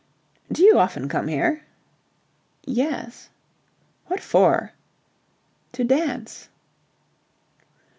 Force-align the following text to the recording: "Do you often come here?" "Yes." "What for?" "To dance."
"Do 0.51 0.63
you 0.63 0.79
often 0.79 1.07
come 1.07 1.27
here?" 1.27 1.63
"Yes." 2.65 3.29
"What 4.07 4.19
for?" 4.19 4.71
"To 5.73 5.83
dance." 5.83 6.49